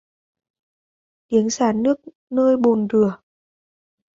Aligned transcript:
Tiếng 1.27 1.49
xả 1.49 1.73
nước 1.73 1.99
nơi 2.29 2.57
bồn 2.57 2.87
rửa 2.93 3.17